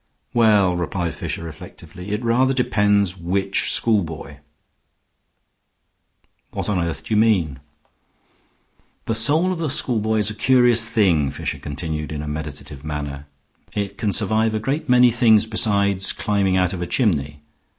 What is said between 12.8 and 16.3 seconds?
manner. "It can survive a great many things besides